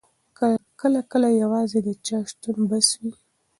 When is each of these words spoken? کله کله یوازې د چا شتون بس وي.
کله 0.81 1.01
کله 1.11 1.27
یوازې 1.41 1.79
د 1.83 1.89
چا 2.05 2.17
شتون 2.29 2.57
بس 2.69 2.87
وي. 3.01 3.11